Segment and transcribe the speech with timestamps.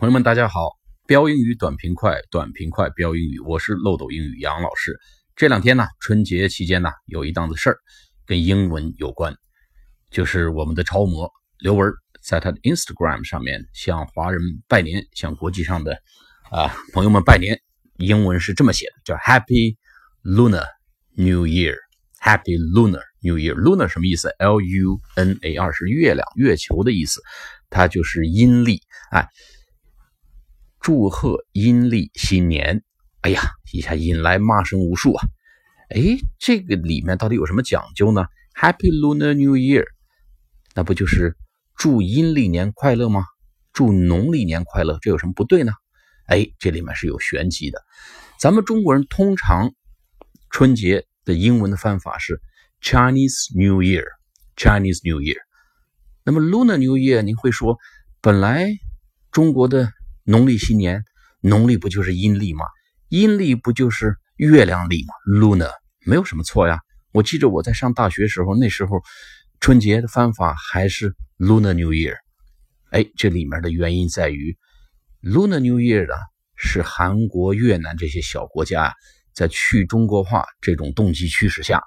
[0.00, 0.78] 朋友们，大家好！
[1.06, 4.98] 标英语短平快，短平快标英语，我是漏斗英语杨老师。
[5.36, 7.76] 这两天呢，春节期间呢，有一档子事儿
[8.24, 9.36] 跟英文有关，
[10.10, 11.92] 就是我们的超模刘文
[12.22, 16.00] 在他的 Instagram 上面向华人拜年，向国际上的
[16.50, 17.60] 啊朋友们拜年。
[17.98, 19.76] 英文是这么写的，叫 Happy
[20.22, 20.64] Lunar
[21.12, 23.54] New Year，Happy Lunar New Year。
[23.54, 27.20] Lunar 什么意思？L U N A R 是月亮、月球的意思，
[27.68, 28.80] 它就是阴历，
[29.10, 29.28] 哎。
[30.80, 32.82] 祝贺阴历新年！
[33.20, 35.28] 哎呀，一下引来骂声无数啊！
[35.90, 36.00] 哎，
[36.38, 38.24] 这个里面到底有什么讲究呢
[38.58, 39.84] ？Happy Lunar New Year，
[40.74, 41.36] 那不就是
[41.76, 43.26] 祝阴历年快乐吗？
[43.74, 45.72] 祝农历年快乐，这有什么不对呢？
[46.24, 47.82] 哎，这里面是有玄机的。
[48.38, 49.74] 咱们中国人通常
[50.48, 52.40] 春节的英文的翻法是
[52.80, 55.36] Chinese New Year，Chinese New Year。
[56.24, 57.76] 那么 Lunar New Year，您会说，
[58.22, 58.66] 本来
[59.30, 59.92] 中国的。
[60.24, 61.04] 农历新年，
[61.40, 62.64] 农历不就是阴历吗？
[63.08, 65.70] 阴历不就是月亮历吗？Luna
[66.06, 66.78] 没有什么错呀。
[67.12, 69.00] 我记着我在上大学时候，那时候
[69.58, 72.14] 春节的方法还是 Luna New Year。
[72.90, 74.56] 哎，这里面的原因在于
[75.22, 76.14] Luna New Year 呢，
[76.56, 78.92] 是韩国、越南这些小国家啊
[79.34, 81.82] 在去中国化这种动机驱使下，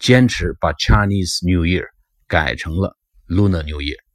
[0.00, 1.84] 坚持把 Chinese New Year
[2.26, 2.96] 改成了
[3.28, 4.05] Luna New Year。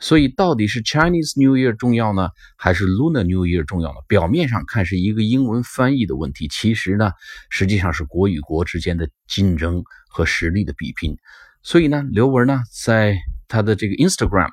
[0.00, 3.96] 所以，到底是 Chinese New Year 重要呢，还是 Lunar New Year 重要呢？
[4.08, 7.12] 表面上看是一个英文翻译的问题，其实呢，
[7.50, 11.18] 实际上是国与国之间的竞争和实力的比拼。
[11.62, 13.14] 所以呢，刘文呢，在
[13.46, 14.50] 他的这个 Instagram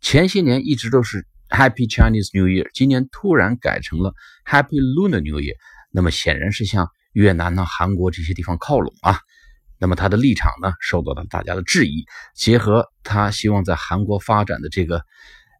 [0.00, 4.14] 前些年一直都是 Happy Chinese New Year，今年突然改成了
[4.46, 5.56] Happy Lunar New Year，
[5.90, 9.18] 那么显然是向越南呢、韩国这些地方靠拢啊。
[9.80, 12.04] 那么他的立场呢，受到了大家的质疑。
[12.34, 15.02] 结合他希望在韩国发展的这个，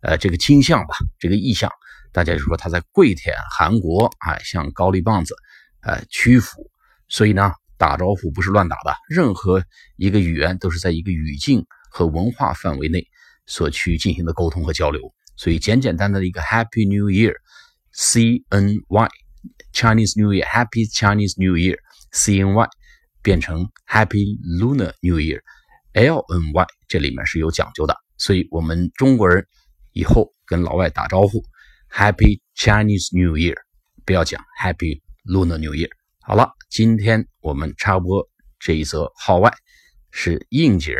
[0.03, 1.71] 呃，这个倾向吧，这个意向，
[2.13, 5.35] 大家就说他在跪舔韩国，哎，向高丽棒子，
[5.81, 6.71] 呃，屈服。
[7.09, 9.65] 所以呢，打招呼不是乱打的，任何
[9.97, 13.07] 一个语言都是在一个语境和文化范围内
[13.47, 15.01] 所去进行的沟通和交流。
[15.37, 22.69] 所以简简单单的一个 Happy New Year，C N Y，Chinese New Year，Happy Chinese New Year，C N Y。
[23.23, 29.47] 变成 Happy Lunar New Year，L N Y 这里面是有讲究的，所以我们中国人
[29.93, 31.45] 以后跟老外打招呼
[31.91, 33.57] ，Happy Chinese New Year，
[34.05, 35.91] 不要讲 Happy Lunar New Year。
[36.21, 39.53] 好了，今天我们插播这一则号外，
[40.11, 40.95] 是应景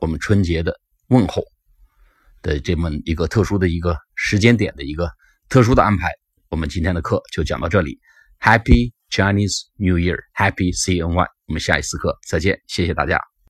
[0.00, 1.42] 我们春节的问候
[2.42, 5.10] 的这么一个特殊的一个时间点的一个
[5.48, 6.10] 特殊的安排。
[6.50, 7.98] 我们今天的课就讲到这里
[8.40, 11.33] ，Happy Chinese New Year，Happy C N Y。
[11.46, 13.33] 我们下一次课再见，谢谢大家。